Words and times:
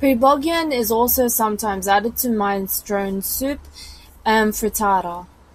"Preboggion" 0.00 0.72
is 0.72 0.92
also 0.92 1.26
sometimes 1.26 1.88
added 1.88 2.16
to 2.18 2.28
minestrone 2.28 3.20
soup 3.24 3.58
and 4.24 4.52
frittata. 4.52 5.26